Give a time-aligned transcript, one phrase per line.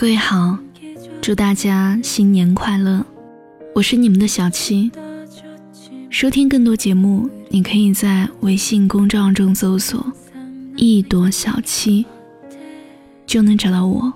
[0.00, 0.56] 各位好
[1.20, 3.04] 祝大家新年快乐！
[3.74, 4.90] 我是你们的小七。
[6.08, 10.02] 收听更多节目，你可以在微信公众号中搜索
[10.74, 12.06] “一朵小七”，
[13.28, 14.10] 就能找到我。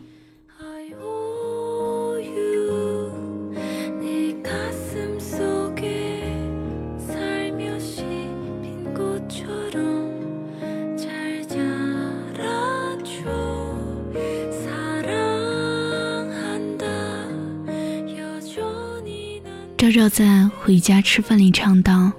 [19.85, 20.25] 赵赵在
[20.63, 22.11] 《回家吃饭》里唱道：“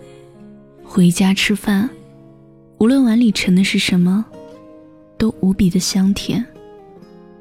[0.86, 1.90] 回家吃饭，
[2.78, 4.24] 无论碗里盛的是什么，
[5.18, 6.46] 都无比的香甜。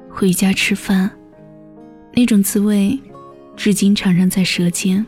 [0.09, 1.11] 回家吃饭，
[2.11, 2.99] 那种滋味，
[3.55, 5.05] 至今常常在舌尖。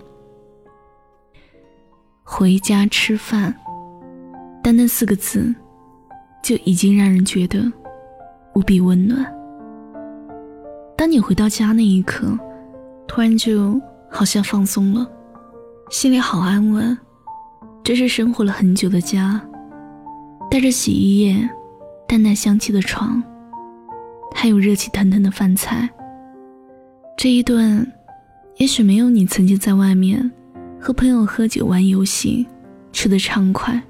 [2.21, 3.51] 回家吃饭，
[4.61, 5.51] 单单四个字，
[6.43, 7.65] 就已经让人觉得
[8.53, 9.25] 无比温暖。
[10.95, 12.37] 当你回到家那一刻，
[13.07, 15.09] 突然就……”好像放松了，
[15.89, 16.97] 心里好安稳。
[17.83, 19.41] 这是生活了很久的家，
[20.51, 21.49] 带着洗衣液、
[22.07, 23.23] 淡淡香气的床，
[24.35, 25.89] 还有热气腾腾的饭菜。
[27.17, 27.89] 这一顿，
[28.57, 30.31] 也许没有你曾经在外面
[30.79, 32.45] 和朋友喝酒、玩游戏
[32.91, 33.81] 吃的畅快，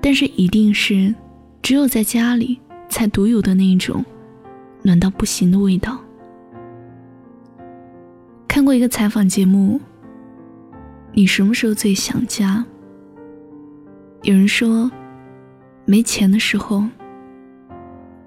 [0.00, 1.12] 但是一定是
[1.60, 4.04] 只有在家里才独有的那种
[4.82, 5.98] 暖到不行的味道。
[8.50, 9.80] 看过一个采访节目，
[11.12, 12.64] 你什么时候最想家？
[14.22, 14.90] 有人说，
[15.84, 16.82] 没钱的时候，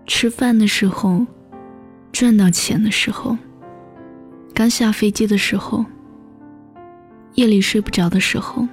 [0.08, 1.26] 吃饭的时候，
[2.14, 3.38] 赚到钱的时候，
[4.54, 5.86] 刚下飞机的时候，
[7.34, 8.66] 夜里睡不着的时候，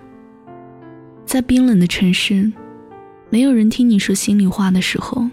[1.27, 2.53] 在冰冷的城市，
[3.29, 5.27] 没有人听你说心里话的时候，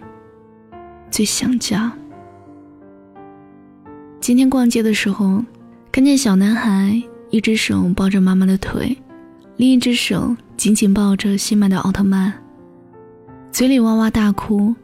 [1.11, 1.93] 最想家。
[4.19, 5.43] 今天逛街的时候。
[5.97, 8.95] 看见小男孩一只手抱着妈妈的腿，
[9.55, 12.31] 另一只手紧紧抱着新买的奥特曼，
[13.51, 14.75] 嘴里哇哇大哭：“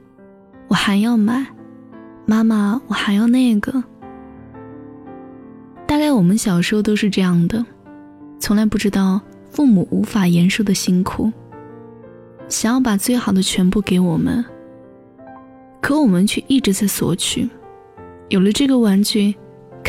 [0.68, 1.46] 我还要买，
[2.25, 3.84] 妈妈，我还要那个。”
[5.85, 7.63] 大概我们小时候都是这样的，
[8.40, 11.31] 从来不知道父母无法言说的辛苦，
[12.50, 14.44] 想要把最好的全部给我们，
[15.80, 17.47] 可我们却一直在索取。
[18.30, 19.35] 有了这个玩具。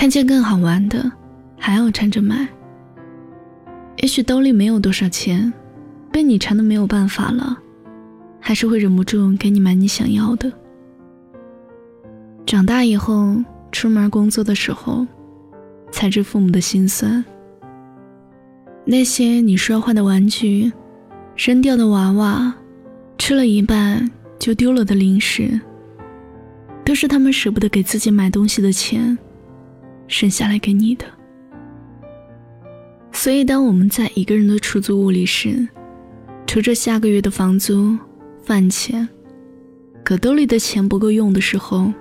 [0.05, 1.11] 看见更好玩的，
[1.59, 2.47] 还要缠着买。
[4.03, 5.51] 也许兜里没有多少钱，
[6.13, 7.57] 被你缠的没有办法了，
[8.39, 10.53] 还是会忍不住给你买你想要的。
[12.45, 13.35] 长大以后，
[13.73, 15.07] 出门工作的时候，
[15.91, 17.25] 才知父母的心酸。
[18.85, 20.71] 那些你摔坏的玩具，
[21.35, 22.55] 扔掉的娃娃，
[23.17, 24.07] 吃了一半
[24.39, 25.59] 就丢了的零食，
[26.85, 29.17] 都是他们舍不得给自己买东西的钱。
[30.07, 31.05] 剩下来给你的。
[33.13, 35.67] 所以，当我们在一个人的出租屋里时，
[36.47, 37.97] 除着下个月的房租、
[38.43, 39.09] 饭钱，
[40.05, 41.93] 可兜里的钱不够用的时候，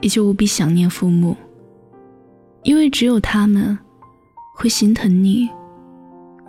[0.00, 1.36] 也就无比想念父母，
[2.62, 3.78] 因为只有他们
[4.56, 5.48] 会心疼你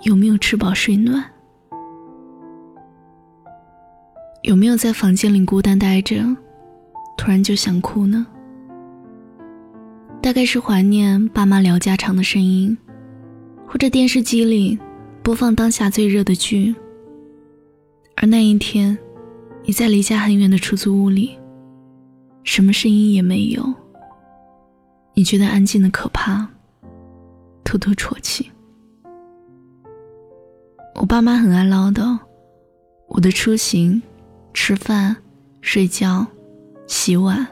[0.01, 1.23] 有没有吃饱睡暖，
[4.41, 6.15] 有没有在房间里孤单待着，
[7.17, 8.25] 突然就想哭呢？
[10.25, 12.75] 大概是怀念爸妈聊家常的声音，
[13.67, 14.75] 或者电视机里
[15.21, 16.73] 播放当下最热的剧。
[18.15, 18.97] 而那一天，
[19.65, 21.37] 你在离家很远的出租屋里，
[22.43, 23.71] 什么声音也没有，
[25.13, 26.47] 你觉得安静的可怕，
[27.63, 28.49] 偷偷啜泣。
[30.95, 32.17] 我爸妈很爱唠叨，
[33.09, 34.01] 我的出行、
[34.55, 35.15] 吃饭、
[35.61, 36.25] 睡觉、
[36.87, 37.45] 洗碗，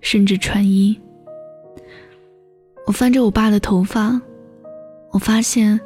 [0.00, 0.96] 甚至穿衣。
[2.86, 4.20] 我翻着我爸的头发，
[5.10, 5.80] 我发现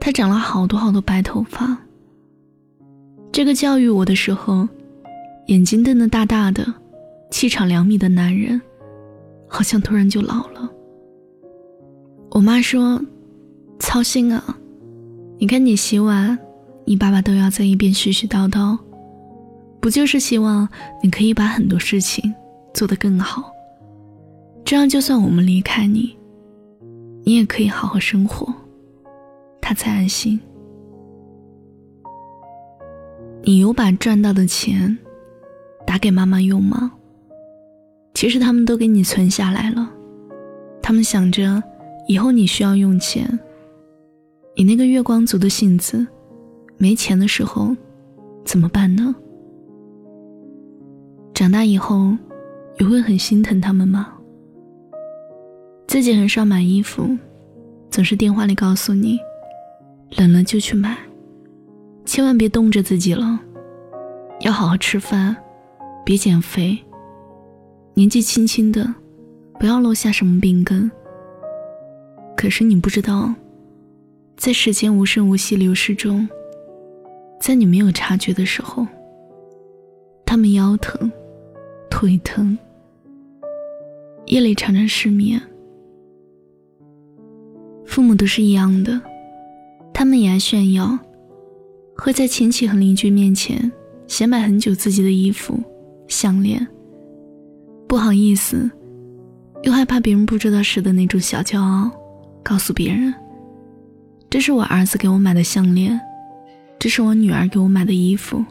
[0.00, 1.76] 他长了好多好多白头发。
[3.30, 4.68] 这个教育我的时候，
[5.46, 6.66] 眼睛瞪得大大的、
[7.30, 8.60] 气场两米的男人，
[9.46, 10.68] 好像突然就老了。
[12.30, 13.00] 我妈说
[13.78, 14.56] ：“操心啊，
[15.38, 16.36] 你看你洗碗，
[16.84, 18.76] 你爸爸都要在一边絮絮叨叨，
[19.80, 20.68] 不就是希望
[21.02, 22.34] 你可以把很多事情
[22.74, 23.52] 做得更好，
[24.64, 26.14] 这样就算我们离开你。”
[27.24, 28.52] 你也可以好好生活，
[29.60, 30.40] 他才安心。
[33.42, 34.96] 你有把赚到的钱
[35.86, 36.92] 打给妈妈用吗？
[38.14, 39.90] 其实他们都给你存下来了，
[40.82, 41.62] 他们想着
[42.06, 43.38] 以后你需要用钱。
[44.56, 46.06] 你那个月光族的性子，
[46.76, 47.74] 没钱的时候
[48.44, 49.14] 怎么办呢？
[51.32, 52.14] 长大以后，
[52.78, 54.19] 你会很心疼他们吗？
[55.90, 57.18] 自己很少买衣服，
[57.90, 59.18] 总是电话里告诉你，
[60.10, 60.96] 冷了就去买，
[62.04, 63.40] 千万别冻着自己了，
[64.42, 65.36] 要好好吃饭，
[66.04, 66.78] 别减肥。
[67.94, 68.94] 年纪轻轻的，
[69.58, 70.88] 不要落下什么病根。
[72.36, 73.34] 可是你不知道，
[74.36, 76.28] 在时间无声无息流逝中，
[77.40, 78.86] 在你没有察觉的时候，
[80.24, 81.10] 他们腰疼、
[81.90, 82.56] 腿疼，
[84.26, 85.42] 夜里常常失眠。
[87.90, 89.00] 父母都是一样的，
[89.92, 90.96] 他们也爱炫耀，
[91.96, 93.70] 会在亲戚和邻居面前
[94.06, 95.60] 显摆很久自己的衣服、
[96.06, 96.64] 项链。
[97.88, 98.70] 不好意思，
[99.64, 101.90] 又害怕别人不知道时的那种小骄傲，
[102.44, 103.12] 告诉别人
[104.30, 106.00] ：“这是我儿子给我买的项链，
[106.78, 108.44] 这是我女儿给我买的衣服。”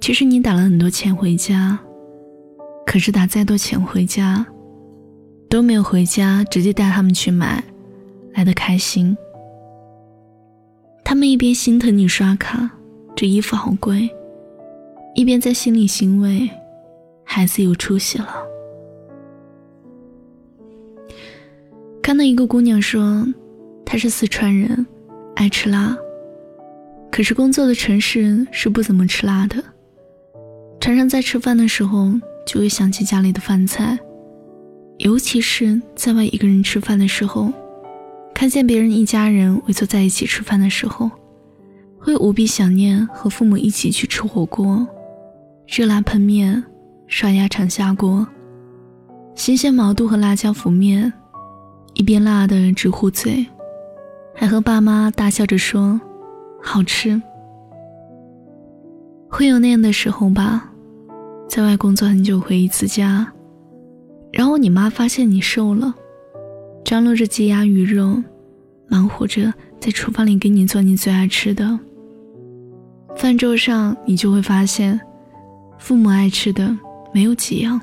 [0.00, 1.78] 其实你打了很多钱回家，
[2.86, 4.46] 可是打再多钱回家，
[5.48, 7.62] 都没有回家直接带他们去买
[8.32, 9.16] 来的开心。
[11.04, 12.70] 他们一边心疼你刷卡，
[13.14, 14.08] 这衣服好贵，
[15.14, 16.48] 一边在心里欣慰。
[17.24, 18.36] 孩子有出息了。
[22.02, 23.26] 看到一个姑娘说，
[23.84, 24.86] 她是四川人，
[25.36, 25.96] 爱吃辣，
[27.10, 29.56] 可是工作的城市是不怎么吃辣的，
[30.80, 32.12] 常常在吃饭的时候
[32.46, 33.98] 就会想起家里的饭菜，
[34.98, 37.52] 尤其是在外一个人吃饭的时候，
[38.34, 41.10] 看见别人一家人围坐在一起吃饭的时候，
[41.98, 44.86] 会无比想念和父母一起去吃火锅，
[45.66, 46.64] 热辣喷面。
[47.06, 48.26] 刷牙常下锅，
[49.34, 51.12] 新鲜毛肚和辣椒浮面，
[51.92, 53.46] 一边辣的直呼嘴，
[54.34, 56.00] 还和爸妈大笑着说
[56.62, 57.20] ：“好吃。”
[59.28, 60.72] 会有那样的时候吧，
[61.46, 63.30] 在外工作很久回一次家，
[64.36, 65.94] 然后你妈发现你瘦了，
[66.84, 68.20] 张罗着鸡鸭鱼肉，
[68.88, 71.78] 忙活着在厨房里给你做你最爱吃的。
[73.16, 75.00] 饭桌上你就会发现，
[75.78, 76.76] 父母爱吃的。
[77.12, 77.80] 没有几样，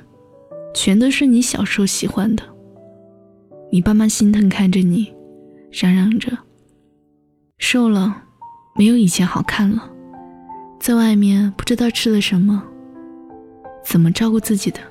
[0.76, 2.44] 全都是你小时候喜欢的。
[3.72, 5.10] 你爸妈心疼看着你，
[5.72, 6.38] 嚷嚷着
[7.58, 8.14] ：“瘦了，
[8.76, 9.90] 没有以前好看了，
[10.82, 12.62] 在外面不知道吃了什么，
[13.86, 14.82] 怎么照顾自己的？”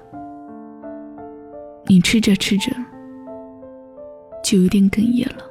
[1.91, 2.71] 你吃着吃着，
[4.45, 5.43] 就有点哽咽了。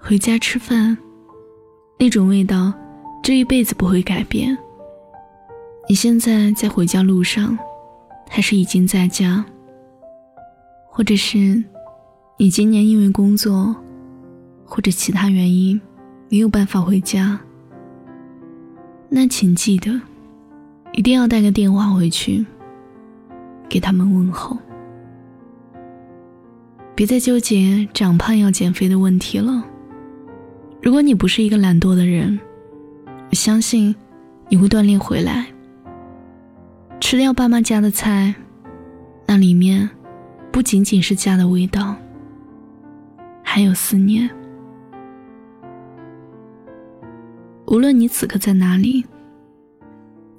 [0.00, 0.96] 回家吃饭，
[1.98, 2.72] 那种味道，
[3.22, 4.56] 这一辈子不会改变。
[5.86, 7.58] 你现在在回家路上，
[8.26, 9.44] 还是已经在家？
[10.88, 11.62] 或者是
[12.38, 13.76] 你今年因为工作
[14.64, 15.78] 或者其他原因
[16.30, 17.38] 没有办法回家？
[19.10, 20.00] 那请记得，
[20.94, 22.46] 一定要带个电话回去，
[23.70, 24.58] 给他们问候。
[26.94, 29.64] 别再纠结长胖要减肥的问题了。
[30.82, 32.38] 如果你不是一个懒惰的人，
[33.30, 33.94] 我相信
[34.48, 35.46] 你会锻炼回来。
[37.00, 38.34] 吃掉爸妈家的菜，
[39.26, 39.88] 那里面
[40.52, 41.96] 不仅仅是家的味道，
[43.42, 44.28] 还有思念。
[47.66, 49.04] 无论你此刻在哪里，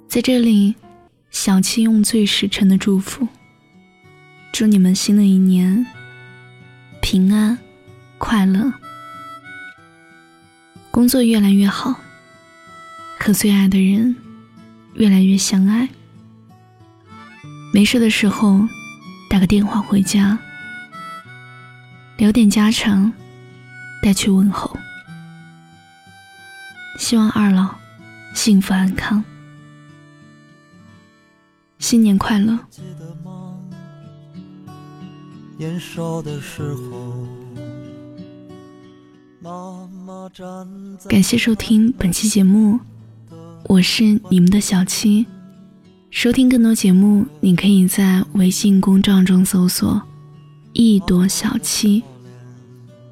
[0.06, 0.76] 在这里，
[1.32, 3.26] 小七用最实诚的祝福，
[4.52, 5.84] 祝你们新的一年
[7.00, 7.58] 平安、
[8.18, 8.70] 快乐，
[10.90, 11.96] 工作越来越好，
[13.18, 14.14] 和最爱的人
[14.94, 15.88] 越来越相爱。
[17.72, 18.68] 没事的时候，
[19.30, 20.38] 打个电话回家，
[22.18, 23.10] 聊点家常，
[24.02, 24.78] 带去问候。
[26.98, 27.74] 希望二老
[28.34, 29.24] 幸福安康，
[31.82, 32.56] 新年快乐！
[41.08, 42.78] 感谢收听本期节目，
[43.64, 45.26] 我是你们的小七。
[46.12, 50.00] 收听更多节目，你可以在微信公众中搜索
[50.74, 52.00] “一朵小七”，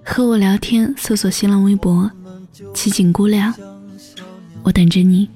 [0.07, 2.09] 和我聊天，搜索新浪微博
[2.73, 3.53] “七锦姑娘”，
[4.63, 5.29] 我等着你。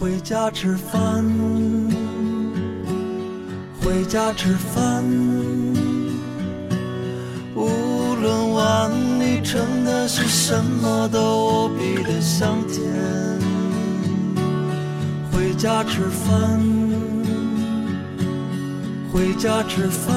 [0.00, 1.24] 回家吃饭，
[3.80, 5.02] 回家吃饭，
[7.56, 12.86] 无论碗里盛的是什么，都无比的香甜。
[15.32, 16.60] 回家吃饭，
[19.12, 20.14] 回家吃饭，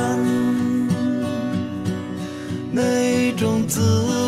[2.72, 3.82] 那种滋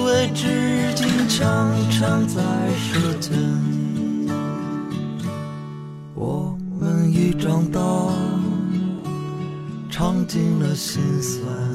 [0.05, 2.41] 味至今常常在
[2.75, 3.82] 舌尖。
[7.13, 7.33] 已。
[7.43, 7.79] 长大，
[9.89, 11.72] 尝尽了心酸。